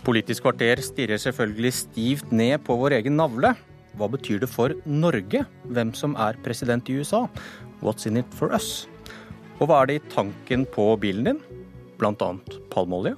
[0.00, 3.52] Politisk kvarter stirrer selvfølgelig stivt ned på vår egen navle.
[4.00, 7.26] Hva betyr det for Norge hvem som er president i USA?
[7.84, 8.86] What's in it for us?
[9.58, 11.42] Og hva er det i tanken på bilen din?
[12.00, 13.12] Blant annet palmeolje.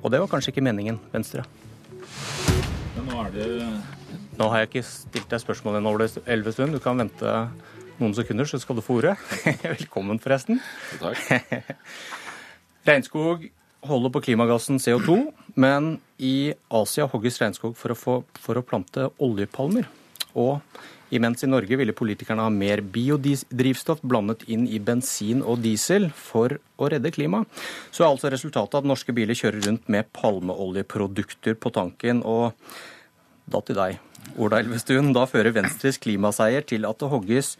[0.00, 1.44] Og det var kanskje ikke meningen, Venstre.
[2.96, 3.48] Men nå er det
[4.40, 5.92] Nå har jeg ikke stilt deg spørsmål ennå,
[6.24, 6.72] Elvestuen.
[6.72, 7.32] Du kan vente
[8.00, 9.18] noen sekunder, så skal du få ordet.
[9.66, 10.62] Velkommen, forresten.
[10.96, 11.20] Takk.
[12.88, 13.50] Regnskog
[13.84, 15.18] holder på klimagassen CO2,
[15.54, 19.88] men i Asia hogges regnskog for å, få, for å plante oljepalmer.
[20.38, 20.60] Og
[21.14, 26.58] imens i Norge ville politikerne ha mer biodrivstoff blandet inn i bensin og diesel for
[26.78, 27.48] å redde klimaet,
[27.90, 32.22] så er altså resultatet at norske biler kjører rundt med palmeoljeprodukter på tanken.
[32.22, 32.54] Og
[33.50, 33.98] da til deg,
[34.38, 35.12] Ola Elvestuen.
[35.16, 37.56] Da fører Venstres klimaseier til at det hogges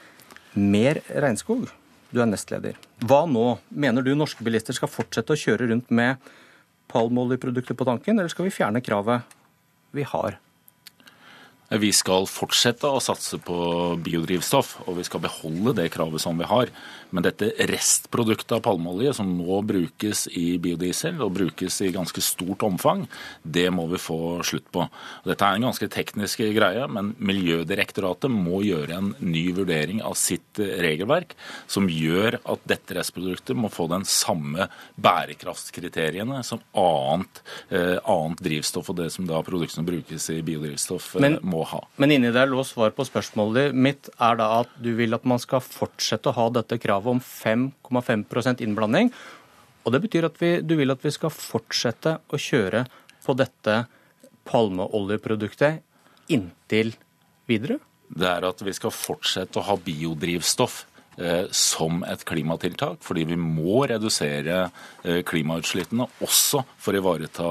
[0.54, 1.66] mer regnskog.
[2.10, 2.78] Du er nestleder.
[3.06, 3.58] Hva nå?
[3.70, 6.18] Mener du norske bilister skal fortsette å kjøre rundt med
[6.90, 9.36] palmeoljeprodukter på tanken, eller skal vi fjerne kravet
[9.96, 10.38] vi har?
[11.70, 13.56] Vi skal fortsette å satse på
[14.02, 16.72] biodrivstoff, og vi skal beholde det kravet som vi har.
[17.14, 22.64] Men dette restproduktet av palmeolje som nå brukes i biodiesel, og brukes i ganske stort
[22.66, 23.04] omfang,
[23.46, 24.88] det må vi få slutt på.
[25.26, 30.58] Dette er en ganske teknisk greie, men Miljødirektoratet må gjøre en ny vurdering av sitt
[30.58, 31.36] regelverk,
[31.70, 34.66] som gjør at dette restproduktet må få den samme
[34.98, 41.26] bærekraftskriteriene som annet, eh, annet drivstoff og det som da produktene brukes i biodrivstoff eh,
[41.28, 41.80] Men- må ha.
[42.00, 45.42] Men inni der lå svar på spørsmålet mitt er da at du vil at man
[45.42, 49.12] skal fortsette å ha dette kravet om 5,5% innblanding.
[49.84, 52.84] Og det betyr at vi, du vil at vi skal fortsette å kjøre
[53.24, 53.84] på dette
[54.48, 55.84] palmeoljeproduktet
[56.32, 56.94] inntil
[57.50, 57.80] videre?
[58.10, 60.82] det er at vi skal fortsette å ha biodrivstoff
[61.50, 64.62] som et klimatiltak, fordi vi må redusere
[65.04, 67.48] eh, klimautslippene også for å ivareta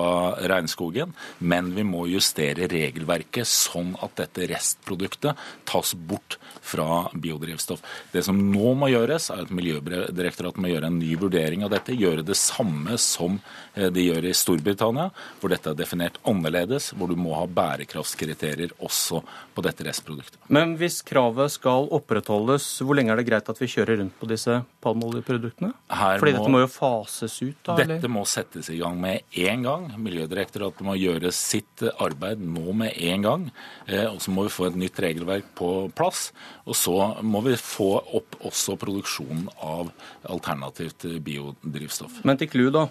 [0.50, 1.14] regnskogen.
[1.40, 5.38] Men vi må justere regelverket sånn at dette restproduktet
[5.70, 7.84] tas bort fra biodrivstoff.
[8.14, 11.98] Det som nå må gjøres, er at Miljødirektoratet må gjøre en ny vurdering av dette.
[11.98, 13.40] Gjøre det samme som
[13.76, 15.10] eh, de gjør i Storbritannia,
[15.42, 19.22] hvor dette er definert annerledes, hvor du må ha bærekraftskriterier også
[19.56, 20.42] på dette restproduktet.
[20.48, 24.28] Men hvis kravet skal opprettholdes, hvor lenge er det greit at vi kjører rundt på
[24.30, 25.74] disse palmeoljeproduktene?
[25.90, 27.76] Fordi må- dette må jo fases ut, da?
[27.76, 28.00] eller?
[28.00, 29.88] Dette må settes i gang med en gang.
[29.98, 33.52] Miljødirektoratet må gjøre sitt arbeid nå med en gang.
[33.88, 36.32] Eh, Og så må vi få et nytt regelverk på plass.
[36.66, 39.92] Og så må vi få opp også produksjonen av
[40.30, 42.24] alternativt biodrivstoff.
[42.26, 42.88] Men til clou, da.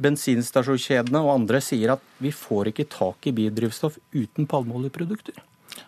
[0.00, 5.36] Bensinstasjonskjedene og andre sier at vi får ikke tak i biodrivstoff uten palmeoljeprodukter.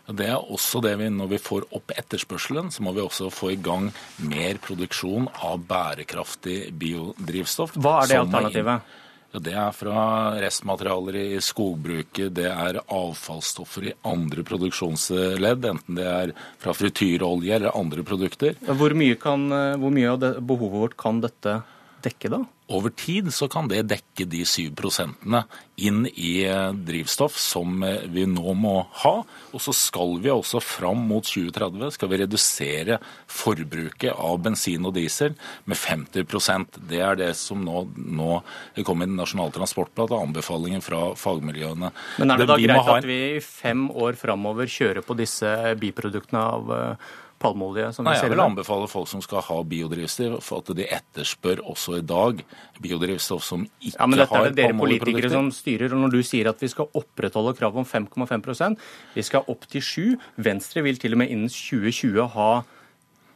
[0.07, 3.53] Det er også det vi, Når vi får opp etterspørselen, så må vi også få
[3.55, 7.77] i gang mer produksjon av bærekraftig biodrivstoff.
[7.77, 8.95] Hva er det alternativet?
[9.35, 10.03] Ja, det er fra
[10.41, 16.33] restmaterialer i skogbruket, det er avfallsstoffer i andre produksjonsledd, enten det er
[16.63, 18.55] fra frityrolje eller andre produkter.
[18.65, 19.49] Hvor mye, kan,
[19.83, 21.59] hvor mye av behovet vårt kan dette
[22.07, 22.45] dekke, da?
[22.67, 25.45] Over tid så kan det dekke de 7 prosentene
[25.79, 29.13] inn i eh, drivstoff som eh, vi nå må ha.
[29.55, 32.99] Og så skal vi også fram mot 2030 skal vi redusere
[33.31, 35.37] forbruket av bensin og diesel
[35.71, 38.41] med 50% Det er det som nå, nå
[38.87, 41.93] kom i Nasjonal transportplan, og anbefalingen fra fagmiljøene.
[42.19, 46.43] Men er det da greit at vi i fem år framover kjører på disse biproduktene
[46.57, 50.87] av eh, palmeolje som Nei, jeg vil anbefale folk som skal ha biodrivstoff, at de
[50.97, 52.43] etterspør også i dag
[52.83, 55.93] biodrivstoff som ikke Ja, men dette har er det dere politikere som styrer.
[55.93, 58.81] Og når du sier at vi skal opprettholde kravet om 5,5%
[59.17, 62.51] vi skal opp til 7 Venstre vil til og med innen 2020 ha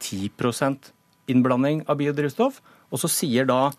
[0.01, 0.91] 10%
[1.31, 2.59] innblanding av biodrivstoff.
[2.91, 3.69] Og så sier da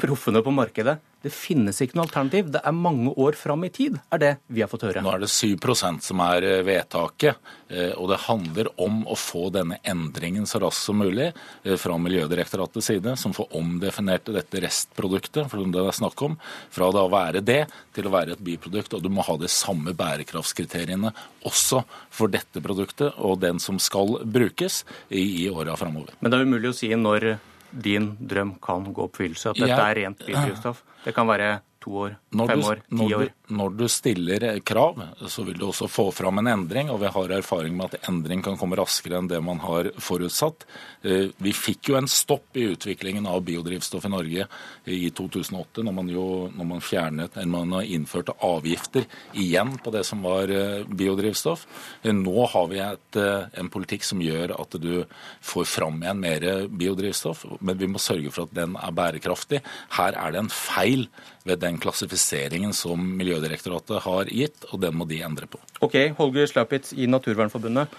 [0.00, 2.50] proffene på markedet det finnes ikke noe alternativ.
[2.54, 5.02] Det er mange år fram i tid, er det vi har fått høre.
[5.02, 9.48] Nå er det 7% som er eh, vedtaket, eh, og det handler om å få
[9.54, 15.50] denne endringen så raskt som mulig eh, fra Miljødirektoratets side, som får omdefinert dette restproduktet,
[15.50, 16.38] for det er snakk om,
[16.70, 17.60] fra det å være det
[17.96, 18.94] til å være et biprodukt.
[18.94, 21.10] Og du må ha de samme bærekraftskriteriene
[21.46, 21.82] også
[22.14, 26.14] for dette produktet og den som skal brukes i, i åra framover.
[26.20, 27.34] Men det er umulig å si når
[27.70, 29.50] din drøm kan gå oppfyllelse.
[29.50, 29.88] At dette Ja.
[29.90, 30.82] er rent biodrivstoff.
[31.06, 33.28] Det kan være to år, Når fem du, år, ti år.
[33.30, 34.98] du, når du stiller krav,
[35.30, 38.42] så vil du også få fram en endring, og vi har erfaring med at endring
[38.42, 40.66] kan komme raskere enn det man har forutsatt.
[41.06, 44.48] Eh, Vi fikk jo en stopp i utviklingen av biodrivstoff i Norge
[44.90, 49.06] i 2008, når man, jo, når man fjernet, eller man innførte avgifter
[49.38, 51.66] igjen på det som var eh, biodrivstoff.
[52.02, 55.04] Eh, Nå har vi et, eh, en politikk som gjør at du
[55.46, 59.62] får fram igjen mer biodrivstoff, men vi må sørge for at den er bærekraftig.
[60.00, 61.06] Her er det en feil
[61.46, 65.60] ved den den klassifiseringen som Miljødirektoratet har gitt, og den må de endre på.
[65.84, 67.92] Ok, Holger Slapitz i Naturvernforbundet.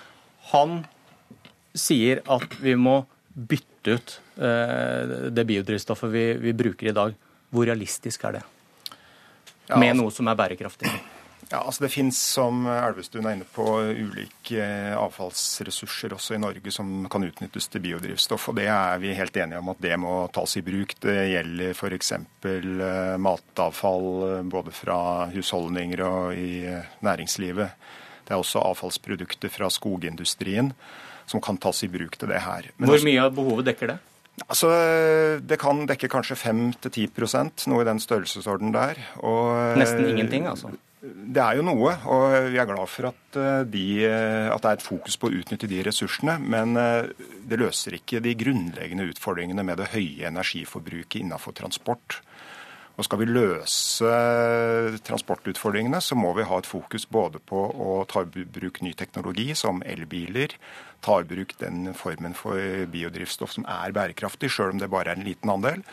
[0.53, 0.81] Han
[1.77, 3.03] sier at vi må
[3.33, 7.13] bytte ut eh, det biodrivstoffet vi, vi, bruker i dag.
[7.53, 8.43] Hvor realistisk er det?
[9.75, 10.89] Med altså, noe som er bærekraftig?
[11.47, 13.63] Ja, altså Det finnes, som Elvestuen er inne på,
[13.95, 14.65] ulike
[14.99, 18.49] avfallsressurser også i Norge som kan utnyttes til biodrivstoff.
[18.51, 20.97] og Det er vi helt enige om at det må tas i bruk.
[20.99, 22.11] Det gjelder f.eks.
[22.17, 24.99] Eh, matavfall eh, både fra
[25.31, 26.67] husholdninger og i
[27.05, 27.71] næringslivet.
[28.27, 30.73] Det er også avfallsprodukter fra skogindustrien
[31.27, 32.67] som kan tas i bruk til det her.
[32.77, 33.97] Men Hvor mye av behovet dekker det?
[34.45, 34.69] Altså,
[35.41, 38.99] Det kan dekke kanskje 5-10% noe i den størrelsesorden der.
[39.23, 40.75] Og, Nesten ingenting, altså?
[41.07, 44.69] Det er jo noe, og vi er glad for at, eh, de, eh, at, det
[44.69, 46.37] er et fokus på å utnytte de ressursene.
[46.41, 47.09] Men eh,
[47.47, 52.19] det løser ikke de grunnleggende utfordringene med det høye energiforbruket innenfor transport.
[52.97, 54.11] Og Skal vi løse
[55.05, 59.51] transportutfordringene, så må vi ha et fokus både på å ta i bruk ny teknologi,
[59.53, 60.55] som elbiler,
[61.05, 62.57] ta i bruk den formen for
[62.89, 65.85] biodrivstoff som er bærekraftig, sjøl om det bare er en liten andel.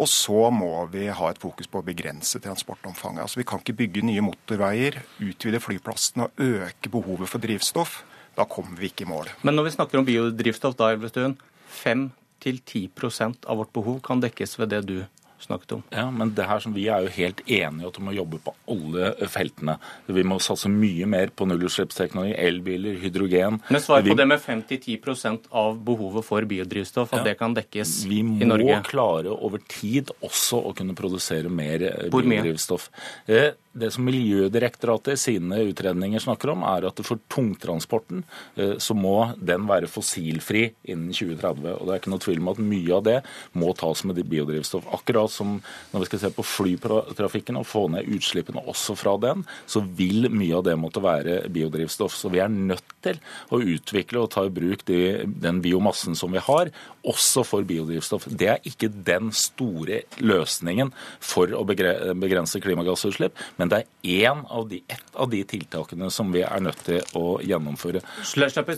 [0.00, 3.26] Og så må vi ha et fokus på å begrense transportomfanget.
[3.26, 8.00] Altså Vi kan ikke bygge nye motorveier, utvide flyplassene og øke behovet for drivstoff.
[8.38, 9.28] Da kommer vi ikke i mål.
[9.44, 11.36] Men når vi snakker om biodrivstoff, da, Elvestuen,
[11.82, 14.96] 5-10% av vårt behov kan dekkes ved det du
[15.44, 15.82] snakket om.
[15.94, 18.54] Ja, men det her som Vi er jo helt enige at vi må jobbe på
[18.70, 19.76] alle feltene.
[20.06, 23.60] Vi må satse mye mer på nullutslippsteknologi, elbiler, hydrogen.
[23.68, 24.18] Men svar på vi...
[24.20, 27.30] det med 5-10% av behovet for biodrivstoff, at ja.
[27.30, 28.66] det kan dekkes i Norge?
[28.66, 32.90] Vi må klare over tid også å kunne produsere mer biodrivstoff.
[33.26, 38.24] Eh, det som Miljødirektoratet i sine utredninger snakker om, er at for tungtransporten
[38.58, 41.76] eh, så må den være fossilfri innen 2030.
[41.76, 43.18] Og Det er ikke noe tvil om at mye av det
[43.54, 44.88] må tas med biodrivstoff.
[44.96, 45.58] Akkurat som
[45.92, 50.30] når vi skal se på flytrafikken og få ned utslippene også fra den, så vil
[50.32, 52.16] mye av det måtte være biodrivstoff.
[52.16, 56.32] Så vi er nødt til å utvikle og ta i bruk de, den biomassen som
[56.34, 58.28] vi har, også for biodrivstoff.
[58.28, 60.92] Det er ikke den store løsningen
[61.24, 66.32] for å begrense klimagassutslipp men det er én av de, ett av de tiltakene som
[66.32, 68.02] vi er nødt til å gjennomføre.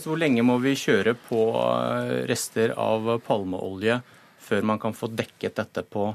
[0.03, 4.01] Hvor lenge må vi kjøre på eh, rester av palmeolje
[4.43, 6.09] før man kan få dekket dette på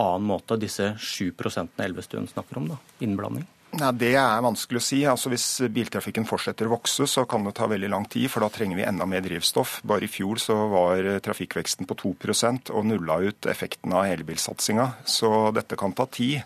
[0.00, 3.46] annen måte, disse 7% Elvestuen snakker om, da, innblanding?
[3.72, 5.00] Nei, Det er vanskelig å si.
[5.08, 8.50] Altså, hvis biltrafikken fortsetter å vokse, så kan det ta veldig lang tid, for da
[8.52, 9.78] trenger vi enda mer drivstoff.
[9.88, 14.90] Bare i fjor så var trafikkveksten på 2% og nulla ut effekten av elbilsatsinga.
[15.08, 16.44] Så dette kan ta tid.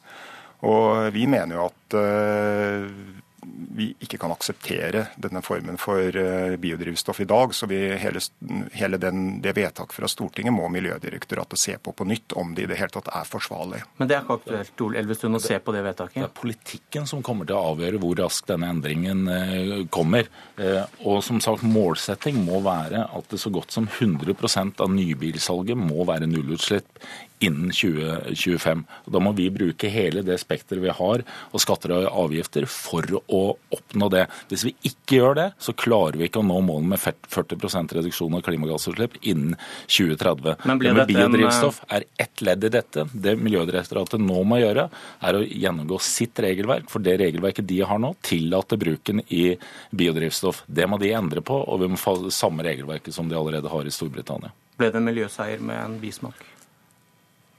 [0.66, 2.86] Og vi mener jo at eh,
[3.76, 7.54] vi ikke kan akseptere denne formen for eh, biodrivstoff i dag.
[7.54, 8.20] Så vi, hele,
[8.72, 12.70] hele den, det vedtaket fra Stortinget må Miljødirektoratet se på på nytt, om det i
[12.70, 13.82] det hele tatt er forsvarlig.
[14.00, 16.18] Men det er ikke aktuelt Ole Elvestuen, å se på det vedtaket?
[16.18, 20.30] Det er politikken som kommer til å avgjøre hvor raskt denne endringen eh, kommer.
[21.04, 26.06] Og som sagt, målsetting må være at det så godt som 100% av nybilsalget må
[26.08, 27.04] være nullutslipp
[27.44, 28.84] innen 2025.
[29.12, 33.35] Da må vi bruke hele det spekteret vi har og skatter og avgifter for å
[33.76, 34.24] oppnå det.
[34.50, 38.36] Hvis vi ikke gjør det, så klarer vi ikke å nå målene med 40% reduksjon
[38.38, 40.56] av klimagassutslipp innen 2030.
[40.64, 43.06] Men det med biodrivstoff er ett ledd i dette.
[43.12, 44.88] Det Miljødirektoratet nå må gjøre,
[45.20, 46.90] er å gjennomgå sitt regelverk.
[46.92, 49.44] For det regelverket de har nå, tillater bruken i
[49.90, 50.64] biodrivstoff.
[50.66, 53.86] Det må de endre på, og vi må få samme regelverket som de allerede har
[53.86, 54.52] i Storbritannia.
[54.76, 56.55] Ble det en miljøseier med en bismak?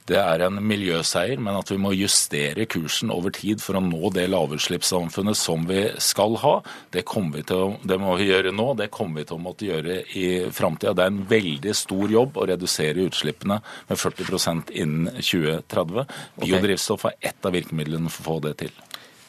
[0.08, 4.10] Det er en miljøseier, men at vi må justere kursen over tid for å nå
[4.14, 6.54] det lavutslippssamfunnet som vi skal ha.
[6.94, 10.00] Det, vi til, det må vi gjøre nå, det kommer vi til å måtte gjøre
[10.16, 10.94] i framtida.
[10.96, 16.18] Det er en veldig stor jobb å redusere utslippene med 40% innen 2030.
[16.40, 18.74] Biodrivstoff er ett av virkemidlene for å få det til.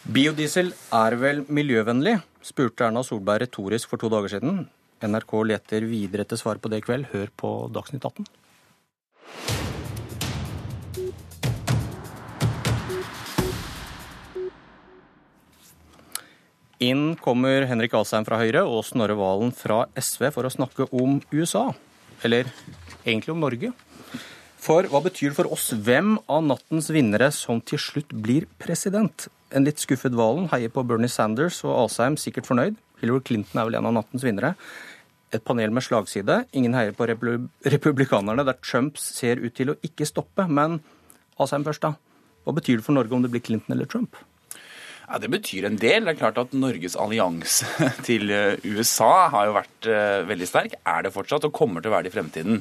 [0.09, 4.63] Biodiesel er vel miljøvennlig, spurte Erna Solberg retorisk for to dager siden.
[5.03, 7.11] NRK leter videre etter svar på det i kveld.
[7.13, 8.27] Hør på Dagsnytt 18.
[16.79, 21.17] Inn kommer Henrik Asheim fra Høyre og Snorre Valen fra SV for å snakke om
[21.33, 21.73] USA.
[22.23, 22.47] Eller
[23.03, 23.73] egentlig om Norge.
[24.59, 29.27] For hva betyr det for oss hvem av nattens vinnere som til slutt blir president?
[29.51, 32.79] En litt skuffet Valen heier på Bernie Sanders og Asheim sikkert fornøyd.
[33.03, 34.55] Hillary Clinton er vel en av nattens vinnere.
[35.35, 36.45] Et panel med slagside.
[36.55, 40.47] Ingen heier på republikanerne, der Trump ser ut til å ikke stoppe.
[40.47, 40.79] Men
[41.35, 41.95] Asheim først, da.
[42.47, 44.15] Hva betyr det for Norge om det blir Clinton eller Trump?
[45.09, 46.05] Ja, Det betyr en del.
[46.05, 47.65] Det er klart at Norges allianse
[48.07, 51.89] til eh, USA har jo vært uh, veldig sterk, er det fortsatt, og kommer til
[51.89, 52.59] å være det i fremtiden.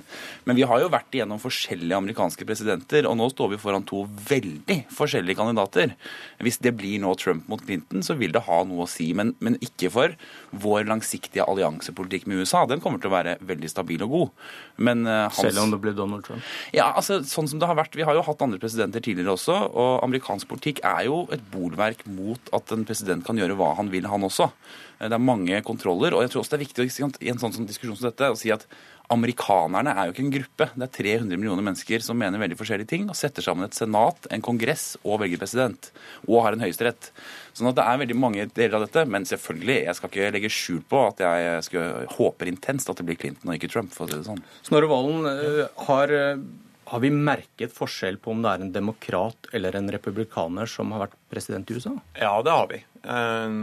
[0.49, 4.07] Men vi har jo vært igjennom forskjellige amerikanske presidenter, og nå står vi foran to
[4.31, 5.93] veldig forskjellige kandidater.
[6.41, 9.35] Hvis det blir nå Trump mot Clinton, så vil det ha noe å si, men,
[9.45, 10.17] men ikke for
[10.57, 12.65] vår langsiktige alliansepolitikk med USA.
[12.71, 14.49] Den kommer til å være veldig stabil og god.
[14.89, 15.43] Men, uh, hans...
[15.43, 16.49] Selv om det blir Donald Trump?
[16.73, 17.99] Ja, altså sånn som det har vært.
[17.99, 22.07] Vi har jo hatt andre presidenter tidligere også, og amerikansk politikk er jo et bolverk
[22.09, 24.51] mot at en president kan gjøre hva han vil, han også.
[24.99, 26.15] Det er mange kontroller.
[26.15, 26.87] og jeg tror også det er viktig
[27.23, 28.67] i en sånn diskusjon som dette å si at
[29.13, 30.67] amerikanerne er jo ikke en gruppe.
[30.75, 34.29] Det er 300 millioner mennesker som mener veldig forskjellige ting, og setter sammen et senat,
[34.35, 35.91] en kongress og velger president.
[36.27, 37.11] Og har en høyesterett.
[37.57, 39.07] Sånn at det er veldig mange deler av dette.
[39.09, 43.09] Men selvfølgelig, jeg skal ikke legge skjul på at jeg skal, håper intenst at det
[43.09, 44.45] blir Clinton og ikke Trump, for å si det sånn.
[44.67, 46.43] Snorre Valen, eh, har eh,
[46.89, 51.07] har vi merket forskjell på om det er en demokrat eller en republikaner som har
[51.07, 51.95] vært president i USA?
[52.17, 52.81] Ja, det har vi.
[53.03, 53.59] Eh,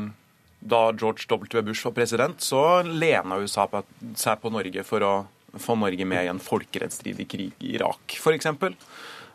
[0.65, 1.61] da George W.
[1.61, 3.67] Bush var president, så lena USA
[4.15, 5.13] seg på Norge for å
[5.61, 8.49] få Norge med i en folkerettsstridig krig i Irak, f.eks.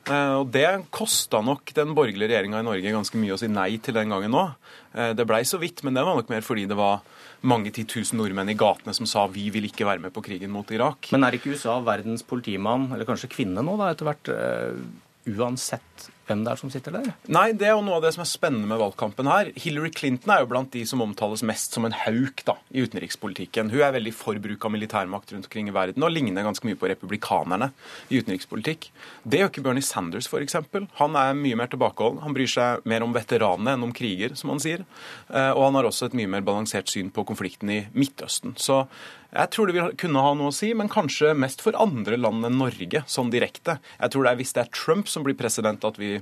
[0.08, 3.74] Eh, og Det kosta nok den borgerlige regjeringa i Norge ganske mye å si nei
[3.82, 4.54] til den gangen òg.
[4.94, 7.04] Eh, det blei så vidt, men det var nok mer fordi det var
[7.42, 10.68] mange titusen nordmenn i gatene som sa vi vil ikke være med på krigen mot
[10.72, 11.12] Irak.
[11.12, 16.10] Men er ikke USA verdens politimann, eller kanskje kvinne nå, da, etter hvert, uh, uansett
[16.30, 17.10] hvem det er som sitter der?
[17.32, 19.50] Nei, det er jo noe av det som er spennende med valgkampen her.
[19.58, 23.72] Hillary Clinton er jo blant de som omtales mest som en hauk da, i utenrikspolitikken.
[23.74, 26.78] Hun er veldig for bruk av militærmakt rundt omkring i verden og ligner ganske mye
[26.78, 27.72] på republikanerne
[28.08, 28.90] i utenrikspolitikk.
[29.24, 30.58] Det gjør ikke Bernie Sanders, f.eks.
[31.00, 32.22] Han er mye mer tilbakeholden.
[32.24, 34.84] Han bryr seg mer om veteranene enn om kriger, som han sier.
[35.28, 38.56] Eh, og han har også et mye mer balansert syn på konflikten i Midtøsten.
[38.60, 38.84] Så
[39.30, 42.46] jeg tror det vil kunne ha noe å si, men kanskje mest for andre land
[42.46, 43.76] enn Norge, sånn direkte.
[44.00, 46.16] Jeg tror det er hvis det er Trump som blir president, at vi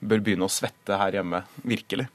[0.00, 1.44] bør begynne å svette her hjemme.
[1.64, 2.08] Virkelig.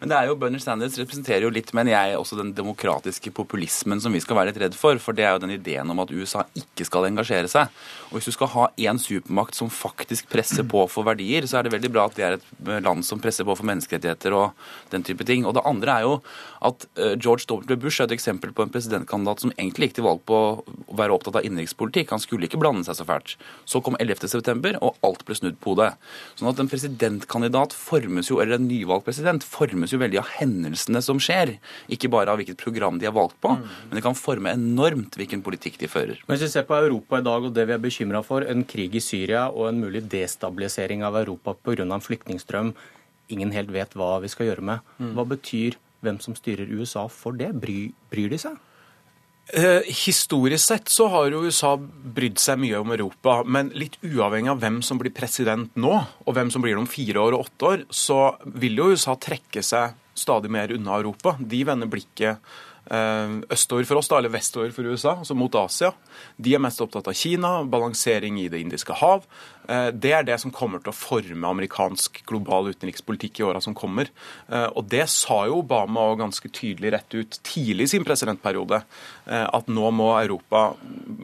[0.00, 4.02] Men det er jo Bernie Sanders representerer jo litt, mener jeg, også den demokratiske populismen
[4.02, 5.00] som vi skal være litt redd for.
[5.02, 7.72] For det er jo den ideen om at USA ikke skal engasjere seg.
[8.08, 11.66] Og hvis du skal ha én supermakt som faktisk presser på for verdier, så er
[11.66, 15.04] det veldig bra at det er et land som presser på for menneskerettigheter og den
[15.06, 15.46] type ting.
[15.48, 16.14] Og det andre er jo
[16.66, 17.78] at eh, George W.
[17.78, 21.14] Bush er et eksempel på en presidentkandidat som egentlig gikk til valg på å være
[21.14, 22.12] opptatt av innenrikspolitikk.
[22.14, 23.36] Han skulle ikke blande seg så fælt.
[23.68, 25.92] Så kom 11.9, og alt ble snudd på hodet.
[26.38, 30.30] Sånn at en presidentkandidat formes jo, eller en nyvalgt president formes formes jo veldig av
[30.38, 31.54] hendelsene som skjer,
[31.88, 33.54] ikke bare av hvilket program de har valgt på.
[33.54, 33.64] Mm.
[33.88, 36.20] Men det kan forme enormt hvilken politikk de fører.
[36.26, 38.96] Hvis vi ser på Europa i dag og det vi er bekymra for, en krig
[38.98, 41.84] i Syria og en mulig destabilisering av Europa pga.
[41.84, 42.74] en flyktningstrøm
[43.28, 45.12] ingen helt vet hva vi skal gjøre med, mm.
[45.14, 47.52] hva betyr hvem som styrer USA for det?
[47.60, 48.56] Bry, bryr de seg?
[49.48, 54.52] Eh, historisk sett så har jo USA brydd seg mye om Europa, men litt uavhengig
[54.52, 55.94] av hvem som blir president nå,
[56.26, 58.20] og hvem som blir det om fire år og åtte år, så
[58.60, 61.36] vil jo USA trekke seg stadig mer unna Europa.
[61.40, 62.44] De vender blikket
[62.90, 65.90] Eh, østover for oss, eller vestover for USA, altså mot Asia.
[66.40, 69.26] De er mest opptatt av Kina, balansering i Det indiske hav.
[69.68, 73.76] Eh, det er det som kommer til å forme amerikansk global utenrikspolitikk i åra som
[73.76, 74.10] kommer.
[74.48, 78.82] Eh, og det sa jo Obama ganske tydelig rett ut tidlig i sin presidentperiode,
[79.28, 80.70] at nå må Europa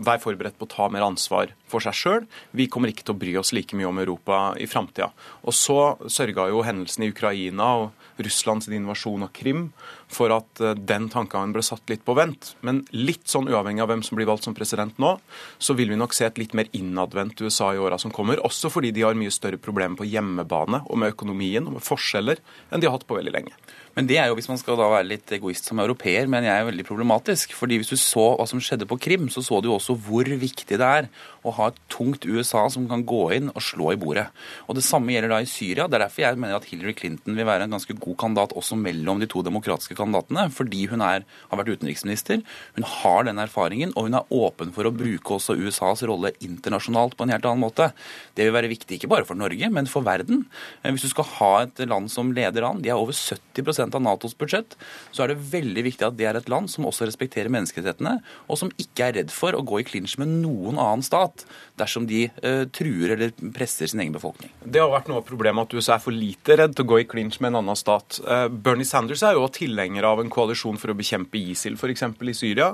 [0.05, 2.27] være forberedt på å ta mer ansvar for seg sjøl.
[2.53, 5.11] Vi kommer ikke til å bry oss like mye om Europa i framtida.
[5.45, 9.69] Og så sørga jo hendelsene i Ukraina og Russlands invasjon av Krim
[10.13, 12.53] for at eh, den tankegangen ble satt litt på vent.
[12.67, 15.17] Men litt sånn uavhengig av hvem som blir valgt som president nå,
[15.59, 18.34] så vil vi nok se et litt mer innadvendt USA i åra som kommer.
[18.43, 22.43] Også fordi de har mye større problemer på hjemmebane og med økonomien og med forskjeller
[22.71, 23.55] enn de har hatt på veldig lenge.
[23.95, 26.59] Men det er jo, hvis man skal da være litt egoist som europeer, men jeg
[26.59, 27.53] er veldig problematisk.
[27.55, 30.79] Fordi hvis du så hva som skjedde på Krim, så så du også hvor viktig
[30.81, 31.07] det er
[31.47, 34.26] å ha et tungt USA som kan gå inn og slå i bordet.
[34.67, 35.87] Og Det samme gjelder da i Syria.
[35.87, 38.79] Det er derfor jeg mener at Hillary Clinton vil være en ganske god kandidat også
[38.81, 40.49] mellom de to demokratiske kandidatene.
[40.50, 41.23] Fordi hun er,
[41.53, 42.43] har vært utenriksminister,
[42.75, 47.14] hun har den erfaringen, og hun er åpen for å bruke også USAs rolle internasjonalt
[47.14, 47.93] på en helt annen måte.
[48.35, 50.45] Det vil være viktig ikke bare for Norge, men for verden.
[50.85, 54.37] Hvis du skal ha et land som leder an, de er over 70% av Natos
[54.38, 54.76] budsjett,
[55.14, 58.61] så er det veldig viktig at det er et land som også respekterer menneskerettighetene, og
[58.61, 61.45] som ikke er redd for å gå i klinsj med noen annen stat
[61.81, 64.52] dersom de uh, truer eller presser sin egen befolkning.
[64.62, 67.00] Det har vært noe av problemet at USA er for lite redd til å gå
[67.02, 68.21] i klinsj med en annen stat.
[68.26, 72.07] Uh, Bernie Sanders er jo tilhenger av en koalisjon for å bekjempe ISIL, f.eks.
[72.07, 72.73] i Syria.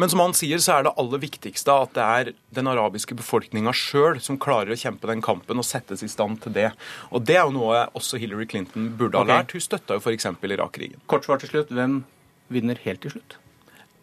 [0.00, 3.74] Men som han sier, så er det aller viktigste at det er den arabiske befolkninga
[3.76, 6.72] sjøl som klarer å kjempe den kampen og settes i stand til det.
[7.12, 9.52] Og Det er jo noe også Hillary Clinton burde ha lært.
[9.52, 10.26] Hun støtta jo f.eks.
[10.26, 11.00] Irak-krigen.
[11.06, 11.68] Kort svar til slutt.
[11.68, 12.04] Hvem
[12.48, 13.36] vinner helt til slutt?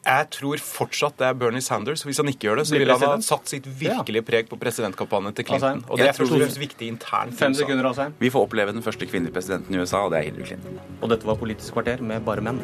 [0.06, 2.04] Jeg tror fortsatt det er Bernie Sanders.
[2.06, 4.60] Hvis han ikke gjør det, så ville vil han ha satt sitt virkelige preg på
[4.62, 5.82] presidentkampanjen til Clinton.
[5.90, 7.34] Og det jeg er først og fremst viktig internt.
[7.40, 8.14] Fem sekunder, Asheim.
[8.22, 10.78] Vi får oppleve den første kvinnelige presidenten i USA, og det er Hillary Clinton.
[11.02, 12.62] Og dette var Politisk kvarter med bare menn.